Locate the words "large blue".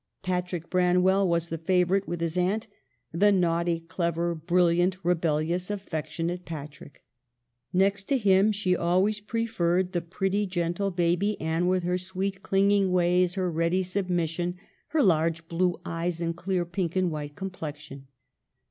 15.03-15.79